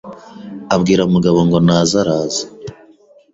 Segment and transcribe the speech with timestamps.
[0.75, 2.45] abwira Mugabo ngo naze araza